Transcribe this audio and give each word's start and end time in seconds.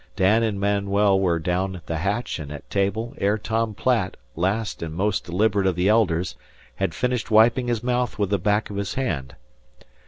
Dan 0.15 0.41
and 0.41 0.59
Manuel 0.59 1.19
were 1.19 1.37
down 1.37 1.79
the 1.85 1.97
hatch 1.97 2.39
and 2.39 2.51
at 2.51 2.67
table 2.71 3.13
ere 3.19 3.37
Tom 3.37 3.75
Platt, 3.75 4.17
last 4.35 4.81
and 4.81 4.95
most 4.95 5.25
deliberate 5.25 5.67
of 5.67 5.75
the 5.75 5.89
elders, 5.89 6.35
had 6.77 6.95
finished 6.95 7.29
wiping 7.29 7.67
his 7.67 7.83
mouth 7.83 8.17
with 8.17 8.31
the 8.31 8.39
back 8.39 8.71
of 8.71 8.77
his 8.77 8.95
hand. 8.95 9.35